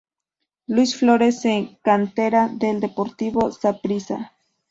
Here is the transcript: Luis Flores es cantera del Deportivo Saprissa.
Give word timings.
Luis 0.65 0.95
Flores 0.95 1.45
es 1.45 1.77
cantera 1.83 2.47
del 2.47 2.79
Deportivo 2.79 3.51
Saprissa. 3.51 4.33